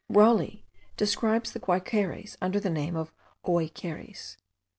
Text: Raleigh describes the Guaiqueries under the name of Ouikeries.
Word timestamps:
Raleigh 0.09 0.65
describes 0.97 1.51
the 1.51 1.59
Guaiqueries 1.59 2.35
under 2.41 2.59
the 2.59 2.71
name 2.71 2.95
of 2.95 3.13
Ouikeries. 3.45 4.35